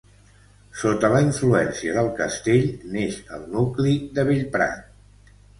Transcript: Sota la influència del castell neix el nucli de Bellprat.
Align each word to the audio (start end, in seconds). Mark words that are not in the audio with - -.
Sota 0.83 1.11
la 1.15 1.19
influència 1.25 1.93
del 1.99 2.09
castell 2.21 2.65
neix 2.97 3.21
el 3.39 3.47
nucli 3.59 3.97
de 4.17 4.29
Bellprat. 4.31 5.33